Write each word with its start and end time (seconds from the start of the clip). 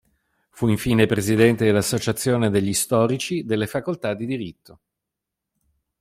Fu, 0.49 0.67
infine, 0.67 1.05
Presidente 1.05 1.63
dell'associazione 1.63 2.49
degli 2.49 2.73
storici 2.73 3.45
delle 3.45 3.67
facoltà 3.67 4.15
di 4.15 4.25
diritto. 4.25 4.79